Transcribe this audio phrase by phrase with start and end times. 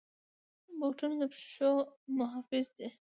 [0.79, 1.71] بوټونه د پښو
[2.17, 2.87] محافظ دي.